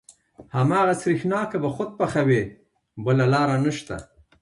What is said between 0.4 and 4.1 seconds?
هماغه سرېښناکه به خود پخوې بله لاره نشته.